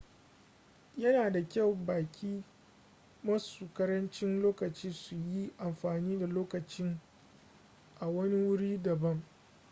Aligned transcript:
yana 0.97 1.31
da 1.31 1.49
kyau 1.49 1.75
baƙi 1.85 2.43
masu 3.23 3.69
ƙarancin 3.73 4.41
lokaci 4.41 4.91
su 4.93 5.15
yi 5.15 5.53
amfani 5.57 6.19
da 6.19 6.27
lokacin 6.27 6.99
a 7.99 8.07
wani 8.07 8.35
wuri 8.47 8.81
daban 8.83 9.23